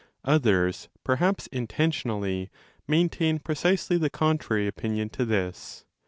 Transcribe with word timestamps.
Others, 0.25 0.89
perhaps 1.03 1.45
intentionally, 1.51 2.49
maintain 2.87 3.37
precisely 3.37 3.97
the 3.99 4.09
contrary 4.09 4.65
opinion 4.65 5.09
to 5.09 5.25
25 5.25 5.27
this. 5.29 5.85